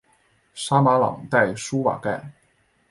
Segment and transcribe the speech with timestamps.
[0.55, 2.33] 沙马朗代舒瓦盖。